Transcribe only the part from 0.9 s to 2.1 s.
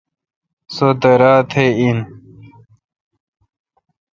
درا تہ اہن۔